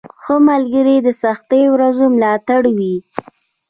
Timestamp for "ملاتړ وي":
2.15-2.95